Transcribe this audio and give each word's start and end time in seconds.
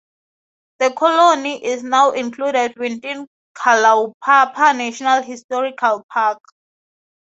The 0.79 0.89
colony 0.93 1.63
is 1.63 1.83
now 1.83 2.09
included 2.09 2.75
within 2.75 3.27
Kalaupapa 3.55 4.75
National 4.75 5.21
Historical 5.21 6.03
Park. 6.11 6.39